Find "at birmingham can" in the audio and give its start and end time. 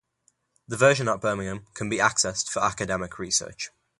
1.09-1.87